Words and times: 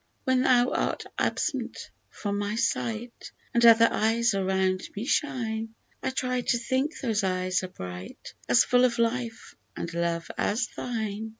When 0.23 0.41
thou 0.41 0.71
art 0.71 1.03
absent 1.19 1.91
from 2.09 2.39
my 2.39 2.55
sight, 2.55 3.31
And 3.53 3.63
other 3.63 3.87
eyes 3.91 4.33
around 4.33 4.81
me 4.95 5.05
shine, 5.05 5.75
I 6.01 6.09
try 6.09 6.41
to 6.41 6.57
think 6.57 6.97
those 7.01 7.23
eyes 7.23 7.61
as 7.61 7.69
bright, 7.69 8.33
As 8.49 8.63
full 8.63 8.83
of 8.83 8.97
life 8.97 9.53
and 9.77 9.93
love 9.93 10.31
as 10.39 10.69
thine. 10.75 11.29